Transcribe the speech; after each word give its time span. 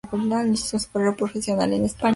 Inició 0.43 0.79
su 0.79 0.89
carrera 0.89 1.15
profesional 1.15 1.73
en 1.73 1.73
España, 1.73 1.75
donde 1.75 1.75
adquirió 1.75 1.87
su 1.87 1.93
seudónimo. 2.01 2.07